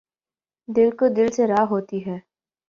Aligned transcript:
دِل 0.69 0.89
کو 0.99 1.05
دِل 1.17 1.27
سے 1.35 1.43
راہ 1.47 1.65
ہوتی 1.71 1.99
ہے 2.05 2.17